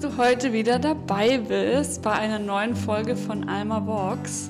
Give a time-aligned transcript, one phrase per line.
[0.00, 4.48] dass du heute wieder dabei bist bei einer neuen Folge von Alma Walks.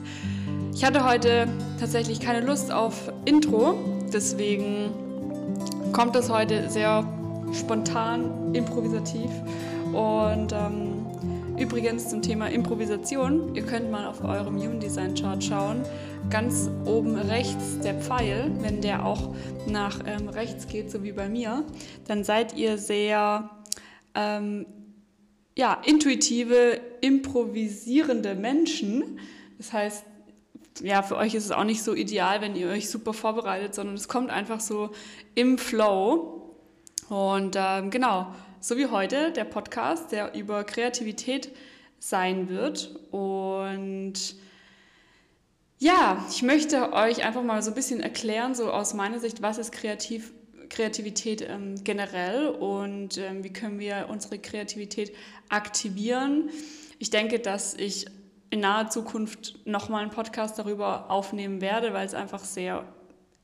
[0.74, 1.48] Ich hatte heute
[1.80, 3.79] tatsächlich keine Lust auf Intro,
[4.12, 4.90] deswegen
[5.92, 7.03] kommt das heute sehr
[7.54, 9.30] spontan, improvisativ.
[9.94, 11.06] Und ähm,
[11.56, 15.80] übrigens zum Thema Improvisation, ihr könnt mal auf eurem Human Design Chart schauen.
[16.28, 19.35] Ganz oben rechts der Pfeil, wenn der auch
[19.66, 21.65] nach ähm, rechts geht, so wie bei mir,
[22.07, 23.49] dann seid ihr sehr
[24.15, 24.66] ähm,
[25.59, 29.19] ja, intuitive, improvisierende Menschen.
[29.59, 30.05] Das heißt,
[30.83, 33.97] ja, für euch ist es auch nicht so ideal, wenn ihr euch super vorbereitet, sondern
[33.97, 34.91] es kommt einfach so
[35.35, 36.55] im Flow.
[37.09, 41.51] Und ähm, genau, so wie heute der Podcast, der über Kreativität
[41.99, 42.95] sein wird.
[43.11, 44.37] Und
[45.79, 49.59] ja, ich möchte euch einfach mal so ein bisschen erklären, so aus meiner Sicht, was
[49.59, 50.32] ist kreativ
[50.69, 55.15] Kreativität ähm, generell und ähm, wie können wir unsere Kreativität
[55.49, 56.51] aktivieren.
[56.99, 58.07] Ich denke, dass ich
[58.51, 62.85] in naher Zukunft nochmal einen Podcast darüber aufnehmen werde, weil es einfach sehr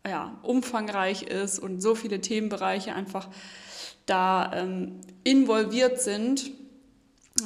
[0.07, 3.29] ja, umfangreich ist und so viele Themenbereiche einfach
[4.07, 6.51] da ähm, involviert sind.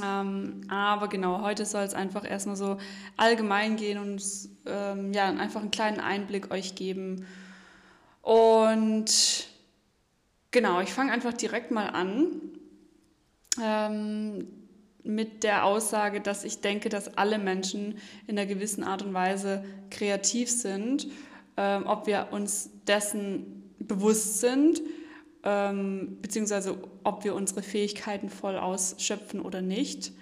[0.04, 2.78] Ähm, aber genau, heute soll es einfach erstmal so
[3.16, 4.22] allgemein gehen und
[4.66, 7.26] ähm, ja, einfach einen kleinen Einblick euch geben.
[8.22, 9.48] Und
[10.50, 12.40] Genau, ich fange einfach direkt mal an
[13.62, 14.48] ähm,
[15.02, 19.64] mit der Aussage, dass ich denke, dass alle Menschen in einer gewissen Art und Weise
[19.90, 21.08] kreativ sind,
[21.56, 24.80] ähm, ob wir uns dessen bewusst sind,
[25.44, 30.12] ähm, beziehungsweise ob wir unsere Fähigkeiten voll ausschöpfen oder nicht.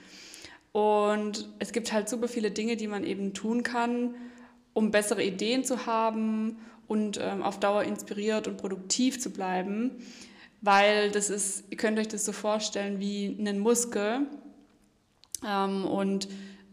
[0.72, 4.14] Und es gibt halt super viele Dinge, die man eben tun kann,
[4.72, 9.92] um bessere Ideen zu haben und ähm, auf Dauer inspiriert und produktiv zu bleiben,
[10.60, 14.26] weil das ist, ihr könnt euch das so vorstellen wie einen Muskel
[15.46, 16.28] ähm, und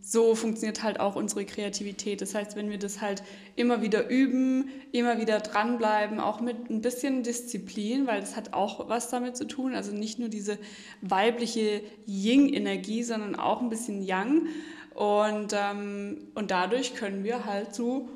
[0.06, 2.20] so funktioniert halt auch unsere Kreativität.
[2.22, 3.24] Das heißt, wenn wir das halt
[3.56, 8.90] immer wieder üben, immer wieder dranbleiben, auch mit ein bisschen Disziplin, weil das hat auch
[8.90, 9.74] was damit zu tun.
[9.74, 10.58] Also nicht nur diese
[11.02, 14.48] weibliche Ying-Energie, sondern auch ein bisschen Yang.
[14.94, 18.10] Und, ähm, und dadurch können wir halt zu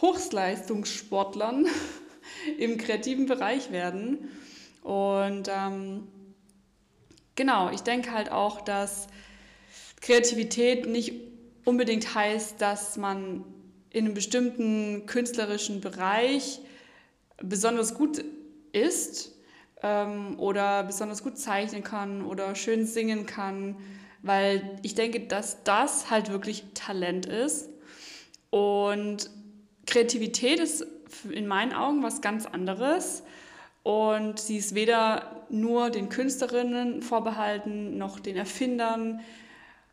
[0.00, 1.66] Hochleistungssportlern
[2.58, 4.28] im kreativen Bereich werden.
[4.82, 6.08] Und ähm,
[7.34, 9.06] genau, ich denke halt auch, dass
[10.00, 11.12] Kreativität nicht
[11.64, 13.44] unbedingt heißt, dass man
[13.90, 16.60] in einem bestimmten künstlerischen Bereich
[17.42, 18.24] besonders gut
[18.72, 19.32] ist
[19.82, 23.76] ähm, oder besonders gut zeichnen kann oder schön singen kann,
[24.22, 27.68] weil ich denke, dass das halt wirklich Talent ist.
[28.50, 29.30] Und
[29.92, 30.86] Kreativität ist
[31.30, 33.24] in meinen Augen was ganz anderes.
[33.82, 39.20] Und sie ist weder nur den Künstlerinnen vorbehalten, noch den Erfindern.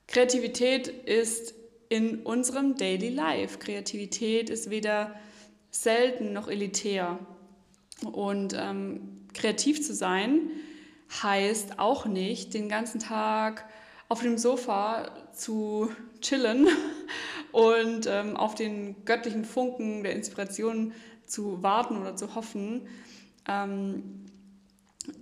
[0.07, 1.53] Kreativität ist
[1.89, 3.59] in unserem Daily Life.
[3.59, 5.19] Kreativität ist weder
[5.69, 7.19] selten noch elitär.
[8.09, 10.49] Und ähm, kreativ zu sein
[11.21, 13.65] heißt auch nicht, den ganzen Tag
[14.07, 16.69] auf dem Sofa zu chillen
[17.51, 20.93] und ähm, auf den göttlichen Funken der Inspiration
[21.25, 22.87] zu warten oder zu hoffen.
[23.47, 24.25] Ähm,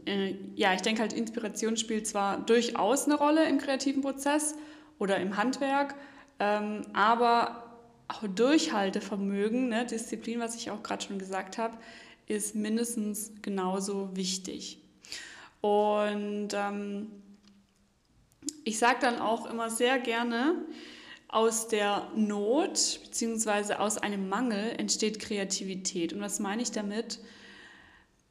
[0.06, 4.56] äh, ja, ich denke halt, Inspiration spielt zwar durchaus eine Rolle im kreativen Prozess
[5.00, 5.96] oder im Handwerk,
[6.40, 7.64] ähm, aber
[8.08, 11.78] auch Durchhaltevermögen, ne, Disziplin, was ich auch gerade schon gesagt habe,
[12.28, 14.80] ist mindestens genauso wichtig.
[15.62, 17.08] Und ähm,
[18.64, 20.56] ich sage dann auch immer sehr gerne,
[21.30, 23.76] aus der Not bzw.
[23.76, 26.14] aus einem Mangel entsteht Kreativität.
[26.14, 27.20] Und was meine ich damit?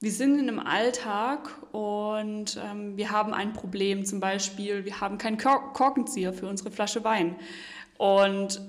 [0.01, 5.19] Wir sind in einem Alltag und ähm, wir haben ein Problem, zum Beispiel, wir haben
[5.19, 7.37] keinen Korkenzieher für unsere Flasche Wein.
[7.97, 8.61] Und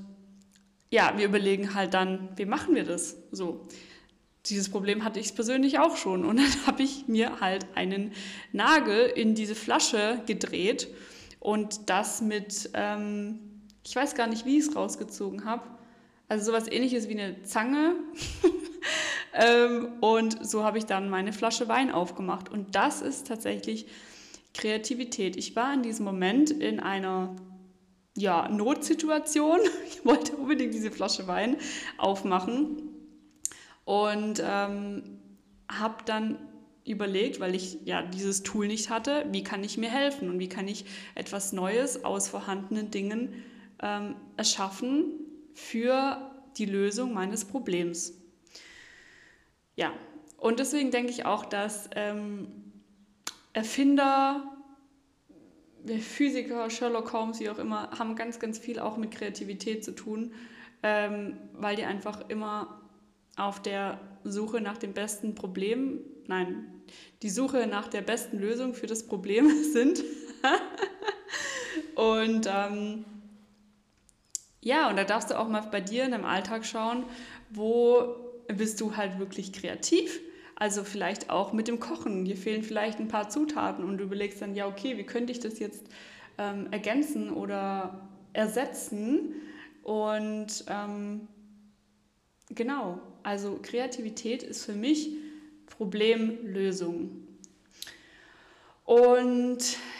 [0.89, 3.67] ja, wir überlegen halt dann, wie machen wir das so?
[4.45, 6.25] Dieses Problem hatte ich persönlich auch schon.
[6.25, 8.13] Und dann habe ich mir halt einen
[8.53, 10.87] Nagel in diese Flasche gedreht
[11.39, 13.46] und das mit, ähm,
[13.87, 15.63] ich weiß gar nicht, wie ich es rausgezogen habe.
[16.27, 17.95] Also sowas ähnliches wie eine Zange.
[19.33, 22.49] ähm, und so habe ich dann meine Flasche Wein aufgemacht.
[22.49, 23.87] Und das ist tatsächlich
[24.53, 25.37] Kreativität.
[25.37, 27.33] Ich war in diesem Moment in einer
[28.17, 29.59] ja, Notsituation.
[29.87, 31.55] Ich wollte unbedingt diese Flasche Wein
[31.97, 32.89] aufmachen
[33.85, 35.19] und ähm,
[35.69, 36.37] habe dann
[36.85, 40.49] überlegt, weil ich ja dieses Tool nicht hatte, wie kann ich mir helfen und wie
[40.49, 40.85] kann ich
[41.15, 43.33] etwas Neues aus vorhandenen Dingen
[43.81, 45.13] ähm, erschaffen
[45.53, 48.13] für die Lösung meines Problems.
[49.75, 49.93] Ja,
[50.37, 52.47] und deswegen denke ich auch, dass ähm,
[53.53, 54.57] Erfinder
[55.99, 60.33] Physiker, Sherlock Holmes, wie auch immer, haben ganz, ganz viel auch mit Kreativität zu tun,
[60.83, 62.81] ähm, weil die einfach immer
[63.37, 66.81] auf der Suche nach dem besten Problem, nein,
[67.21, 70.03] die Suche nach der besten Lösung für das Problem sind.
[71.95, 73.05] und ähm,
[74.67, 77.05] ja, und da darfst du auch mal bei dir in deinem Alltag schauen,
[77.49, 78.17] wo
[78.49, 80.19] bist du halt wirklich kreativ.
[80.55, 82.25] Also vielleicht auch mit dem Kochen.
[82.25, 85.39] Dir fehlen vielleicht ein paar Zutaten und du überlegst dann, ja, okay, wie könnte ich
[85.39, 85.85] das jetzt
[86.37, 89.35] ähm, ergänzen oder ersetzen?
[89.83, 91.29] Und ähm,
[92.49, 95.11] genau, also Kreativität ist für mich
[95.67, 97.26] Problemlösung.
[98.87, 99.57] Und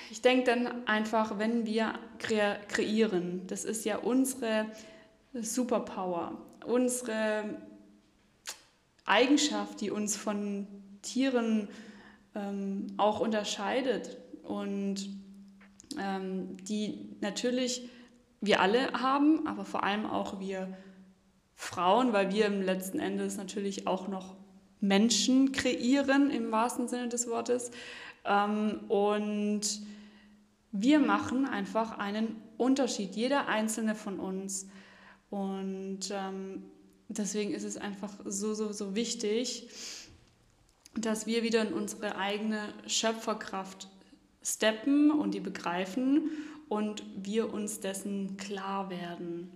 [0.10, 4.66] ich denke dann einfach, wenn wir kre kreieren, das ist ja unsere
[5.34, 7.58] Superpower, unsere
[9.04, 10.68] Eigenschaft, die uns von
[11.02, 11.68] Tieren
[12.34, 15.10] ähm, auch unterscheidet und
[16.00, 17.90] ähm, die natürlich
[18.40, 20.78] wir alle haben, aber vor allem auch wir
[21.56, 24.38] Frauen, weil wir im letzten Endes natürlich auch noch
[24.80, 27.72] Menschen kreieren im wahrsten Sinne des Wortes.
[28.28, 29.62] Ähm, und
[30.72, 34.68] wir machen einfach einen Unterschied, jeder einzelne von uns.
[35.30, 36.64] Und ähm,
[37.08, 39.70] deswegen ist es einfach so, so, so wichtig,
[40.96, 43.88] dass wir wieder in unsere eigene Schöpferkraft
[44.44, 46.30] steppen und die begreifen
[46.70, 49.52] und wir uns dessen klar werden.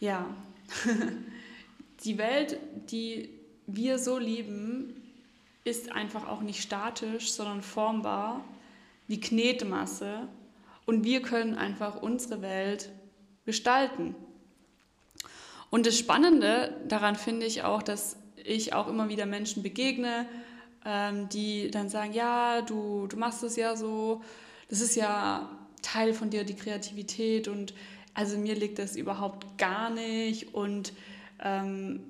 [0.00, 0.34] Ja,
[2.04, 2.58] die Welt,
[2.90, 3.30] die
[3.66, 4.97] wir so lieben,
[5.68, 8.44] ist einfach auch nicht statisch, sondern formbar
[9.06, 10.28] wie Knetmasse.
[10.86, 12.90] Und wir können einfach unsere Welt
[13.44, 14.14] gestalten.
[15.70, 20.26] Und das Spannende daran finde ich auch, dass ich auch immer wieder Menschen begegne,
[20.84, 24.22] ähm, die dann sagen, ja, du, du machst es ja so,
[24.70, 25.50] das ist ja
[25.82, 27.48] Teil von dir, die Kreativität.
[27.48, 27.74] Und
[28.14, 30.54] also mir liegt das überhaupt gar nicht.
[30.54, 30.92] Und
[31.42, 32.00] ähm,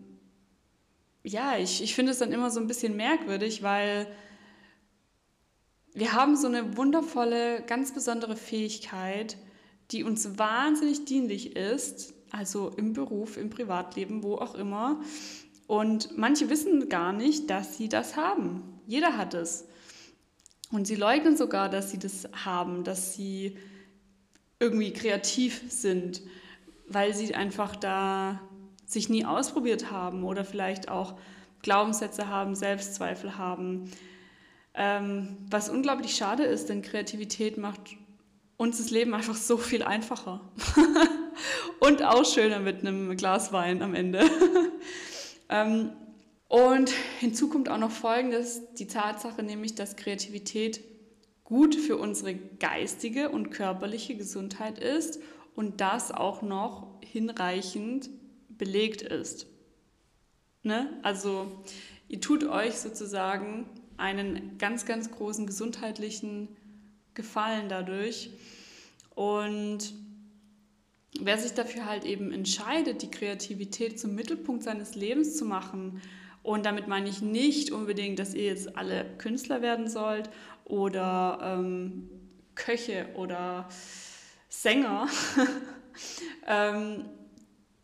[1.29, 4.07] ja, ich, ich finde es dann immer so ein bisschen merkwürdig, weil
[5.95, 9.37] wir haben so eine wundervolle, ganz besondere Fähigkeit,
[9.91, 15.01] die uns wahnsinnig dienlich ist, also im Beruf, im Privatleben, wo auch immer.
[15.67, 18.81] Und manche wissen gar nicht, dass sie das haben.
[18.87, 19.67] Jeder hat es.
[20.71, 23.57] Und sie leugnen sogar, dass sie das haben, dass sie
[24.61, 26.23] irgendwie kreativ sind,
[26.87, 28.48] weil sie einfach da
[28.89, 31.15] sich nie ausprobiert haben oder vielleicht auch
[31.63, 33.91] Glaubenssätze haben, Selbstzweifel haben.
[34.75, 37.81] Ähm, was unglaublich schade ist, denn Kreativität macht
[38.57, 40.41] uns das Leben einfach so viel einfacher
[41.81, 44.25] und auch schöner mit einem Glas Wein am Ende.
[45.51, 45.93] ähm,
[46.49, 46.91] und
[47.21, 50.81] hinzu kommt auch noch Folgendes, die Tatsache nämlich, dass Kreativität
[51.45, 55.21] gut für unsere geistige und körperliche Gesundheit ist
[55.55, 58.09] und das auch noch hinreichend
[58.59, 59.47] belegt ist.
[60.63, 60.99] Ne?
[61.03, 61.65] Also
[62.09, 66.49] ihr tut euch sozusagen einen ganz, ganz großen gesundheitlichen
[67.15, 68.31] Gefallen dadurch.
[69.15, 69.95] Und
[71.21, 76.01] wer sich dafür halt eben entscheidet, die Kreativität zum Mittelpunkt seines Lebens zu machen,
[76.49, 80.31] und damit meine ich nicht unbedingt, dass ihr jetzt alle Künstler werden sollt
[80.65, 82.09] oder ähm,
[82.55, 83.69] Köche oder
[84.49, 85.09] Sänger,
[86.47, 87.05] ähm,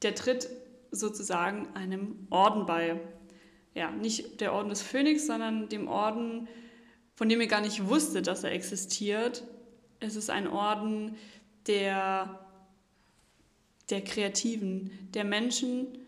[0.02, 0.48] der tritt
[0.94, 3.00] sozusagen einem Orden bei.
[3.74, 6.48] Ja, nicht der Orden des Phönix, sondern dem Orden,
[7.14, 9.44] von dem ihr gar nicht wusstet, dass er existiert.
[10.00, 11.16] Es ist ein Orden
[11.66, 12.46] der,
[13.90, 15.98] der Kreativen, der Menschen,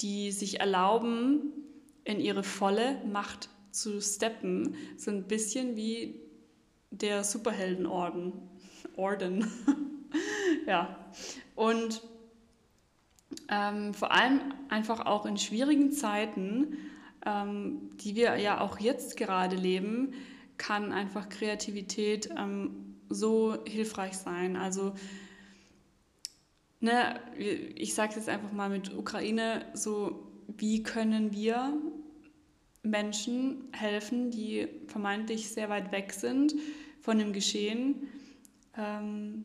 [0.00, 1.52] die sich erlauben,
[2.04, 4.76] in ihre volle Macht zu steppen.
[4.96, 6.20] So ein bisschen wie
[6.90, 8.32] der Superheldenorden.
[8.96, 9.50] Orden.
[10.66, 10.96] ja.
[11.54, 12.02] Und
[13.48, 16.76] ähm, vor allem einfach auch in schwierigen Zeiten,
[17.26, 20.12] ähm, die wir ja auch jetzt gerade leben,
[20.58, 24.56] kann einfach Kreativität ähm, so hilfreich sein.
[24.56, 24.94] Also
[26.80, 31.72] ne, ich sage es jetzt einfach mal mit Ukraine, so wie können wir
[32.82, 36.54] Menschen helfen, die vermeintlich sehr weit weg sind
[37.00, 38.08] von dem Geschehen,
[38.76, 39.44] ähm,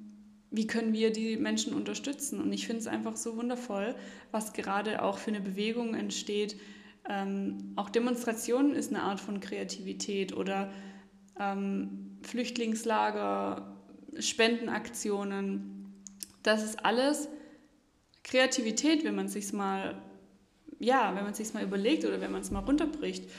[0.51, 2.41] wie können wir die Menschen unterstützen?
[2.41, 3.96] Und ich finde es einfach so wundervoll,
[4.32, 6.60] was gerade auch für eine Bewegung entsteht.
[7.08, 10.72] Ähm, auch Demonstrationen ist eine Art von Kreativität oder
[11.39, 13.77] ähm, Flüchtlingslager,
[14.18, 16.03] Spendenaktionen.
[16.44, 17.29] Das ist alles
[18.24, 20.01] Kreativität, wenn man es sich mal,
[20.79, 23.29] ja, wenn man sich mal überlegt oder wenn man es mal runterbricht.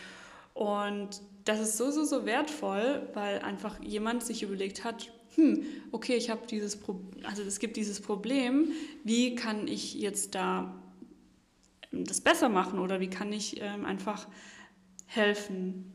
[0.55, 6.16] Und das ist so, so, so wertvoll, weil einfach jemand sich überlegt hat, hm, okay,
[6.16, 8.73] ich habe dieses Pro also es gibt dieses Problem,
[9.04, 10.75] wie kann ich jetzt da
[11.92, 14.28] das besser machen oder wie kann ich ähm, einfach
[15.06, 15.92] helfen?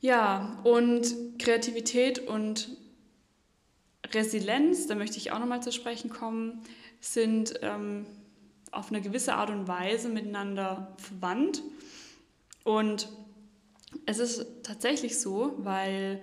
[0.00, 2.76] Ja, und Kreativität und
[4.12, 6.62] Resilienz, da möchte ich auch nochmal zu sprechen kommen,
[7.00, 8.04] sind ähm,
[8.70, 11.62] auf eine gewisse Art und Weise miteinander verwandt.
[12.64, 13.08] Und
[14.06, 16.22] es ist tatsächlich so, weil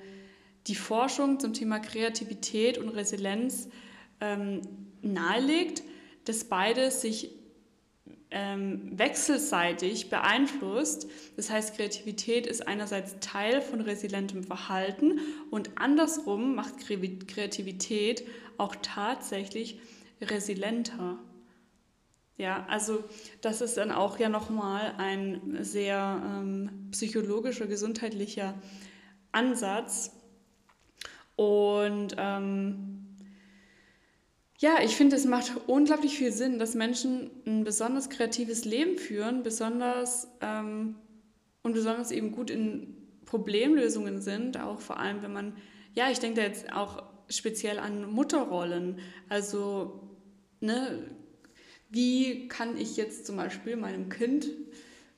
[0.67, 3.69] die Forschung zum Thema Kreativität und Resilienz
[4.19, 4.61] ähm,
[5.01, 5.83] nahelegt,
[6.25, 7.31] dass beide sich
[8.29, 11.07] ähm, wechselseitig beeinflusst.
[11.35, 18.23] Das heißt, Kreativität ist einerseits Teil von resilientem Verhalten und andersrum macht Kreativität
[18.57, 19.79] auch tatsächlich
[20.21, 21.17] resilienter.
[22.37, 23.03] Ja, also
[23.41, 28.55] das ist dann auch ja nochmal ein sehr ähm, psychologischer, gesundheitlicher
[29.31, 30.11] Ansatz.
[31.41, 33.15] Und ähm,
[34.59, 39.41] ja, ich finde, es macht unglaublich viel Sinn, dass Menschen ein besonders kreatives Leben führen,
[39.41, 40.97] besonders ähm,
[41.63, 42.95] und besonders eben gut in
[43.25, 45.57] Problemlösungen sind, auch vor allem, wenn man,
[45.95, 48.99] ja, ich denke da jetzt auch speziell an Mutterrollen.
[49.27, 50.11] Also,
[50.59, 51.09] ne,
[51.89, 54.47] wie kann ich jetzt zum Beispiel meinem Kind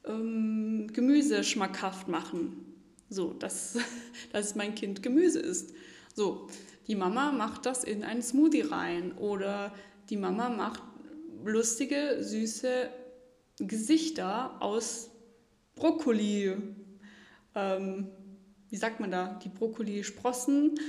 [0.05, 2.63] ähm, Gemüse schmackhaft machen?
[3.09, 3.77] So, dass,
[4.31, 5.73] dass mein Kind Gemüse isst.
[6.13, 6.47] So,
[6.87, 9.73] die Mama macht das in einen Smoothie rein oder
[10.09, 10.83] die Mama macht
[11.43, 12.89] lustige, süße
[13.59, 15.09] Gesichter aus
[15.75, 16.55] Brokkoli.
[17.55, 18.07] Ähm,
[18.69, 19.39] wie sagt man da?
[19.43, 20.79] Die Brokkoli-Sprossen.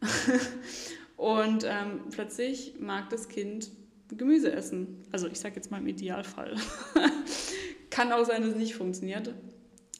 [1.16, 3.70] und ähm, plötzlich mag das Kind
[4.08, 5.02] Gemüse essen.
[5.12, 6.56] Also ich sage jetzt mal im Idealfall.
[7.90, 9.34] Kann auch sein, dass es nicht funktioniert.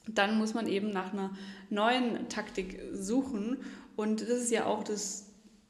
[0.08, 1.36] Dann muss man eben nach einer
[1.68, 3.58] neuen Taktik suchen.
[4.00, 5.26] Und das ist ja auch das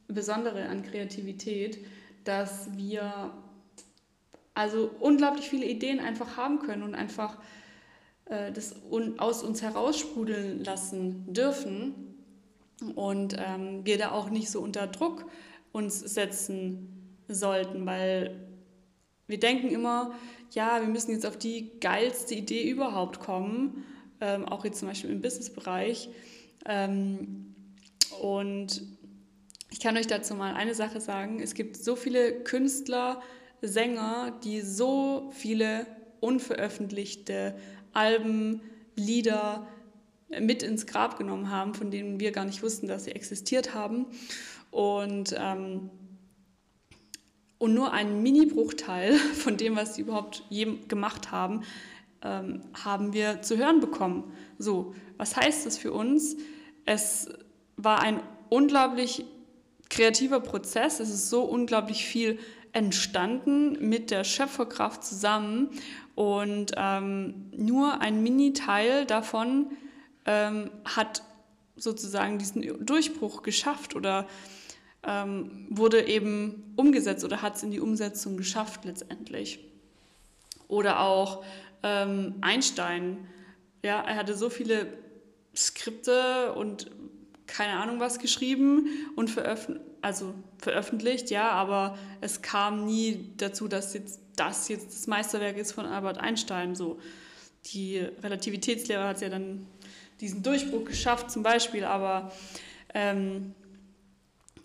[0.06, 1.84] Besondere an Kreativität,
[2.22, 3.32] dass wir
[4.54, 7.38] also unglaublich viele Ideen einfach haben können und einfach
[8.26, 8.76] äh, das
[9.18, 12.14] aus uns heraussprudeln lassen dürfen
[12.94, 15.28] und ähm, wir da auch nicht so unter Druck
[15.72, 18.46] uns setzen sollten, weil
[19.26, 20.12] wir denken immer,
[20.52, 23.84] ja, wir müssen jetzt auf die geilste Idee überhaupt kommen,
[24.20, 26.10] ähm, auch jetzt zum Beispiel im Businessbereich.
[26.64, 27.49] Ähm,
[28.20, 28.82] und
[29.70, 31.40] ich kann euch dazu mal eine Sache sagen.
[31.40, 33.22] Es gibt so viele Künstler,
[33.62, 35.86] Sänger, die so viele
[36.20, 37.54] unveröffentlichte
[37.92, 38.62] Alben,
[38.96, 39.66] Lieder
[40.40, 44.06] mit ins Grab genommen haben, von denen wir gar nicht wussten, dass sie existiert haben.
[44.70, 45.90] Und, ähm,
[47.58, 51.62] und nur ein Mini-Bruchteil von dem, was sie überhaupt je gemacht haben,
[52.22, 54.32] ähm, haben wir zu hören bekommen.
[54.58, 56.36] So, was heißt das für uns?
[56.84, 57.28] Es
[57.84, 59.24] war ein unglaublich
[59.88, 61.00] kreativer Prozess.
[61.00, 62.38] Es ist so unglaublich viel
[62.72, 65.70] entstanden mit der Schöpferkraft zusammen
[66.14, 69.72] und ähm, nur ein Mini-Teil davon
[70.26, 71.22] ähm, hat
[71.76, 74.28] sozusagen diesen Durchbruch geschafft oder
[75.02, 79.60] ähm, wurde eben umgesetzt oder hat es in die Umsetzung geschafft letztendlich.
[80.68, 81.42] Oder auch
[81.82, 83.26] ähm, Einstein,
[83.82, 84.92] ja, er hatte so viele
[85.56, 86.90] Skripte und
[87.50, 93.92] keine Ahnung was geschrieben und veröffentlicht, also veröffentlicht, ja, aber es kam nie dazu, dass
[93.92, 96.74] jetzt das jetzt das Meisterwerk ist von Albert Einstein.
[96.74, 96.98] So
[97.66, 99.66] die Relativitätslehre hat ja dann
[100.20, 102.32] diesen Durchbruch geschafft, zum Beispiel, aber
[102.94, 103.54] ähm,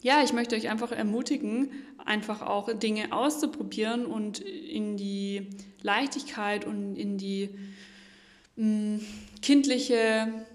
[0.01, 1.71] ja, ich möchte euch einfach ermutigen,
[2.05, 5.49] einfach auch Dinge auszuprobieren und in die
[5.81, 7.49] Leichtigkeit und in die
[8.55, 8.99] mh,
[9.41, 10.45] kindliche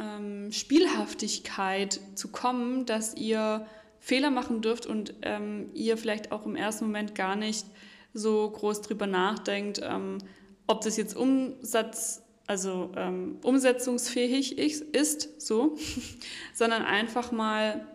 [0.00, 3.66] ähm, Spielhaftigkeit zu kommen, dass ihr
[4.00, 7.66] Fehler machen dürft und ähm, ihr vielleicht auch im ersten Moment gar nicht
[8.12, 10.18] so groß drüber nachdenkt, ähm,
[10.66, 15.76] ob das jetzt Umsatz, also ähm, umsetzungsfähig ist, so,
[16.54, 17.86] sondern einfach mal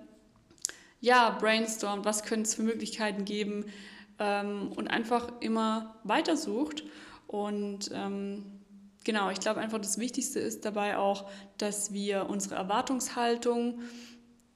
[0.99, 3.65] ja brainstormt, was könnte es für Möglichkeiten geben
[4.19, 6.83] ähm, und einfach immer weitersucht
[7.27, 8.59] und ähm,
[9.03, 13.81] genau, ich glaube einfach, das Wichtigste ist dabei auch, dass wir unsere Erwartungshaltung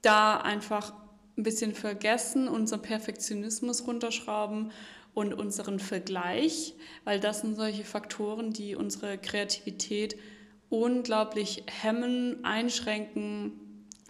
[0.02, 0.92] da einfach
[1.36, 4.70] ein bisschen vergessen, unseren Perfektionismus runterschrauben
[5.14, 6.74] und unseren Vergleich,
[7.04, 10.16] weil das sind solche Faktoren, die unsere Kreativität
[10.68, 13.52] unglaublich hemmen, einschränken.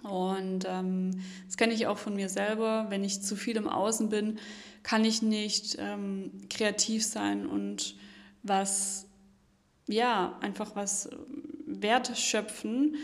[0.02, 2.86] Und ähm, das kenne ich auch von mir selber.
[2.88, 4.38] Wenn ich zu viel im Außen bin,
[4.82, 7.96] kann ich nicht ähm, kreativ sein und
[8.42, 9.03] was
[9.86, 12.96] ja, einfach was ähm, Wert schöpfen.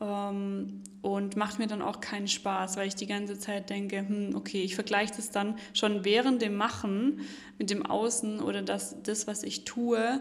[0.00, 4.36] ähm, und macht mir dann auch keinen Spaß, weil ich die ganze Zeit denke, hm,
[4.36, 7.20] okay, ich vergleiche das dann schon während dem Machen
[7.58, 10.20] mit dem Außen oder dass das, was ich tue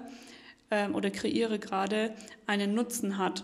[0.72, 2.16] ähm, oder kreiere gerade,
[2.48, 3.44] einen Nutzen hat.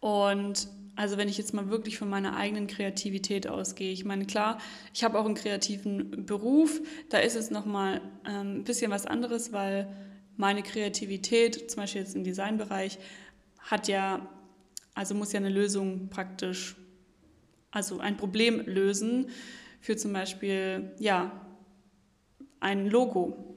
[0.00, 3.90] Und also wenn ich jetzt mal wirklich von meiner eigenen Kreativität ausgehe.
[3.90, 4.58] Ich meine, klar,
[4.92, 9.50] ich habe auch einen kreativen Beruf, da ist es nochmal ähm, ein bisschen was anderes,
[9.50, 9.88] weil
[10.40, 12.98] meine Kreativität, zum Beispiel jetzt im Designbereich,
[13.58, 14.28] hat ja
[14.94, 16.76] also muss ja eine Lösung praktisch,
[17.70, 19.30] also ein Problem lösen
[19.80, 21.32] für zum Beispiel, ja,
[22.60, 23.56] ein Logo.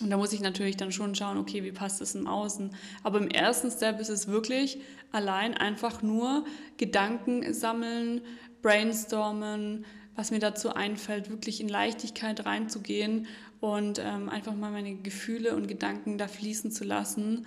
[0.00, 2.74] Und da muss ich natürlich dann schon schauen, okay, wie passt das im Außen.
[3.02, 4.78] Aber im ersten Step ist es wirklich
[5.10, 6.44] allein einfach nur
[6.76, 8.20] Gedanken sammeln,
[8.62, 13.26] brainstormen, was mir dazu einfällt, wirklich in Leichtigkeit reinzugehen
[13.62, 17.46] und ähm, einfach mal meine Gefühle und Gedanken da fließen zu lassen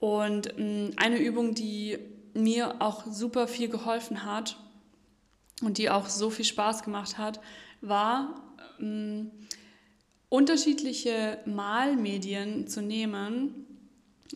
[0.00, 1.96] und ähm, eine Übung, die
[2.34, 4.56] mir auch super viel geholfen hat
[5.62, 7.40] und die auch so viel Spaß gemacht hat,
[7.82, 8.34] war
[8.80, 9.30] ähm,
[10.28, 13.64] unterschiedliche Malmedien zu nehmen.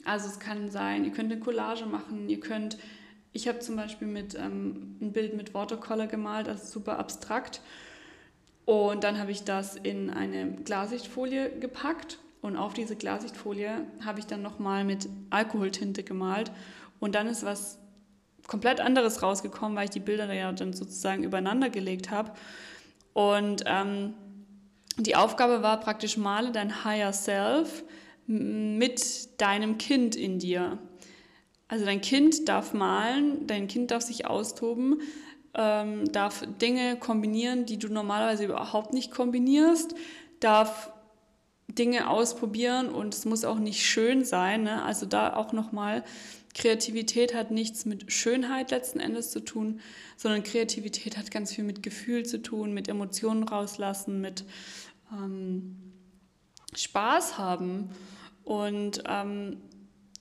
[0.05, 2.79] Also es kann sein, ihr könnt eine Collage machen, ihr könnt,
[3.33, 7.61] ich habe zum Beispiel mit ähm, ein Bild mit Watercolor gemalt, ist super abstrakt.
[8.67, 14.27] Und dann habe ich das in eine Glassichtfolie gepackt und auf diese Glassichtfolie habe ich
[14.27, 16.51] dann nochmal mit Alkoholtinte gemalt.
[16.99, 17.79] Und dann ist was
[18.47, 22.33] komplett anderes rausgekommen, weil ich die Bilder ja dann sozusagen übereinander gelegt habe.
[23.13, 24.15] Und ähm,
[24.99, 27.85] die Aufgabe war praktisch, male dein Higher Self
[28.27, 30.79] mit deinem Kind in dir.
[31.69, 35.01] Also dein Kind darf malen, dein Kind darf sich austoben,
[35.57, 39.95] ähm, darf Dinge kombinieren, die du normalerweise überhaupt nicht kombinierst,
[40.39, 40.93] darf
[41.69, 44.63] Dinge ausprobieren und es muss auch nicht schön sein.
[44.63, 44.83] Ne?
[44.83, 46.05] Also da auch nochmal,
[46.55, 49.81] Kreativität hat nichts mit Schönheit letzten Endes zu tun,
[50.17, 54.45] sondern Kreativität hat ganz viel mit Gefühl zu tun, mit Emotionen rauslassen, mit
[55.13, 55.77] ähm,
[56.75, 57.91] Spaß haben.
[58.45, 59.59] Und ähm,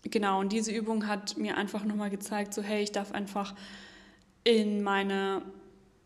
[0.03, 3.55] genau, und diese Übung hat mir einfach nochmal gezeigt, so hey, ich darf einfach
[4.45, 5.41] in meine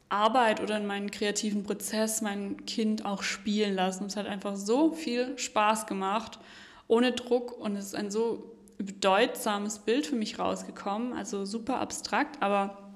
[0.07, 4.05] Arbeit oder in meinen kreativen Prozess mein Kind auch spielen lassen.
[4.05, 6.39] Es hat einfach so viel Spaß gemacht,
[6.87, 12.41] ohne Druck und es ist ein so bedeutsames Bild für mich rausgekommen, also super abstrakt,
[12.41, 12.91] aber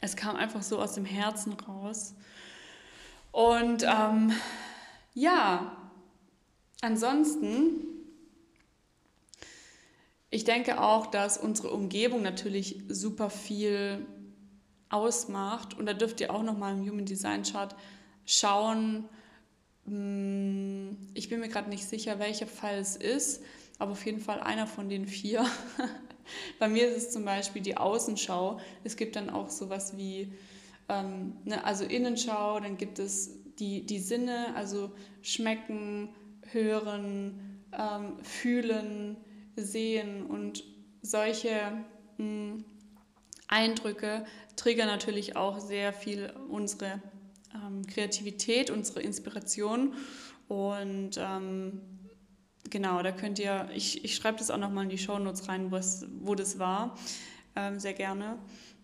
[0.00, 2.14] es kam einfach so aus dem Herzen raus.
[3.32, 4.32] Und ähm,
[5.14, 5.76] ja,
[6.80, 7.82] ansonsten,
[10.30, 14.06] ich denke auch, dass unsere Umgebung natürlich super viel
[14.94, 15.74] ausmacht.
[15.74, 17.74] Und da dürft ihr auch nochmal im Human Design Chart
[18.24, 19.08] schauen.
[19.86, 23.42] Hm, ich bin mir gerade nicht sicher, welcher Fall es ist,
[23.78, 25.44] aber auf jeden Fall einer von den vier.
[26.58, 28.60] Bei mir ist es zum Beispiel die Außenschau.
[28.84, 30.32] Es gibt dann auch sowas wie,
[30.88, 36.08] ähm, ne, also Innenschau, dann gibt es die, die Sinne, also schmecken,
[36.50, 39.16] hören, ähm, fühlen,
[39.56, 40.64] sehen und
[41.02, 41.50] solche
[42.16, 42.64] mh, hm,
[43.48, 44.24] Eindrücke
[44.56, 47.02] triggern natürlich auch sehr viel unsere
[47.54, 49.94] ähm, Kreativität, unsere Inspiration.
[50.48, 51.80] Und ähm,
[52.70, 56.34] genau, da könnt ihr, ich, ich schreibe das auch nochmal in die Shownotes rein, wo
[56.34, 56.96] das war,
[57.56, 58.38] ähm, sehr gerne.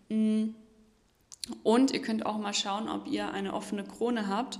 [0.09, 0.49] Mm.
[1.63, 4.59] Und ihr könnt auch mal schauen, ob ihr eine offene Krone habt,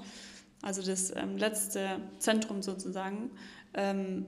[0.63, 3.29] also das ähm, letzte Zentrum sozusagen,
[3.75, 4.25] ähm,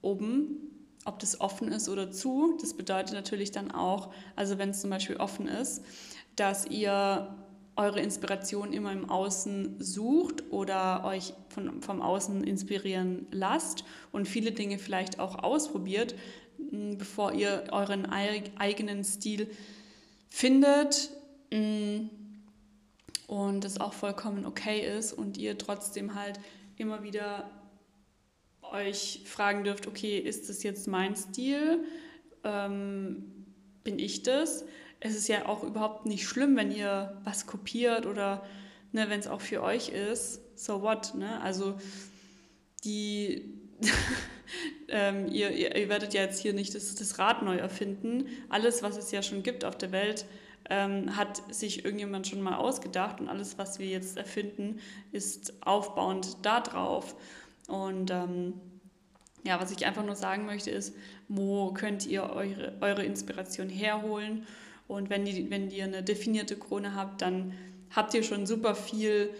[0.00, 0.67] oben
[1.08, 2.56] ob das offen ist oder zu.
[2.60, 5.82] Das bedeutet natürlich dann auch, also wenn es zum Beispiel offen ist,
[6.36, 7.34] dass ihr
[7.74, 14.52] eure Inspiration immer im Außen sucht oder euch von, vom Außen inspirieren lasst und viele
[14.52, 16.14] Dinge vielleicht auch ausprobiert,
[16.58, 19.48] bevor ihr euren eigenen Stil
[20.28, 21.10] findet
[23.28, 26.40] und das auch vollkommen okay ist und ihr trotzdem halt
[26.76, 27.48] immer wieder
[28.72, 31.84] euch fragen dürft, okay, ist das jetzt mein Stil?
[32.44, 33.46] Ähm,
[33.84, 34.64] bin ich das?
[35.00, 38.44] Es ist ja auch überhaupt nicht schlimm, wenn ihr was kopiert oder
[38.92, 40.40] ne, wenn es auch für euch ist.
[40.56, 41.14] So what?
[41.14, 41.40] Ne?
[41.40, 41.76] Also
[42.84, 43.54] die
[44.88, 48.26] ähm, ihr, ihr, ihr, werdet ja jetzt hier nicht das, das, Rad neu erfinden.
[48.48, 50.26] Alles, was es ja schon gibt auf der Welt,
[50.68, 54.80] ähm, hat sich irgendjemand schon mal ausgedacht und alles, was wir jetzt erfinden,
[55.12, 57.14] ist aufbauend darauf.
[57.68, 58.54] Und ähm,
[59.44, 60.96] ja, was ich einfach nur sagen möchte, ist,
[61.28, 64.46] wo könnt ihr eure, eure Inspiration herholen?
[64.88, 67.52] Und wenn, die, wenn ihr eine definierte Krone habt, dann
[67.94, 69.30] habt ihr schon super viel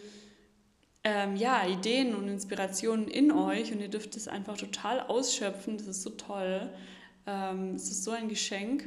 [1.04, 5.78] ähm, ja, Ideen und Inspirationen in euch und ihr dürft es einfach total ausschöpfen.
[5.78, 6.70] Das ist so toll.
[7.26, 8.84] Ähm, es ist so ein Geschenk.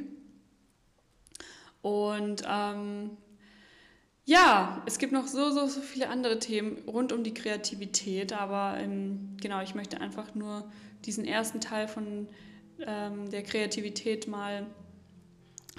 [1.82, 3.16] Und ähm,
[4.24, 8.78] ja, es gibt noch so, so, so viele andere Themen rund um die Kreativität, aber
[8.78, 10.70] ähm, genau, ich möchte einfach nur
[11.04, 12.28] diesen ersten Teil von
[12.86, 14.66] ähm, der Kreativität mal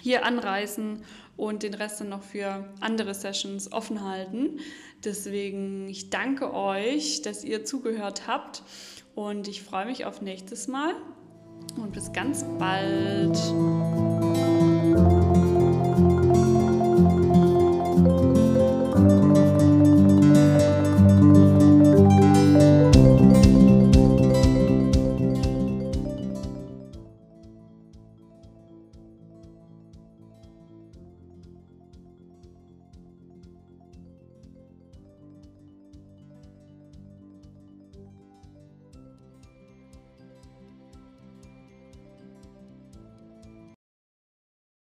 [0.01, 1.03] hier anreißen
[1.37, 4.59] und den Rest dann noch für andere Sessions offen halten.
[5.03, 8.63] Deswegen, ich danke euch, dass ihr zugehört habt
[9.15, 10.93] und ich freue mich auf nächstes Mal
[11.77, 13.37] und bis ganz bald.